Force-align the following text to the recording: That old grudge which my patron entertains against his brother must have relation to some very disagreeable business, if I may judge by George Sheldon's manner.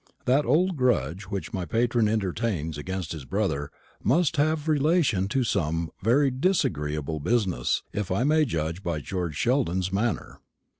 That 0.25 0.45
old 0.47 0.77
grudge 0.77 1.25
which 1.25 1.53
my 1.53 1.63
patron 1.63 2.07
entertains 2.09 2.75
against 2.75 3.11
his 3.11 3.23
brother 3.23 3.69
must 4.01 4.37
have 4.37 4.67
relation 4.67 5.27
to 5.27 5.43
some 5.43 5.91
very 6.01 6.31
disagreeable 6.31 7.19
business, 7.19 7.83
if 7.93 8.09
I 8.09 8.23
may 8.23 8.45
judge 8.45 8.81
by 8.81 8.99
George 8.99 9.35
Sheldon's 9.35 9.93
manner. 9.93 10.39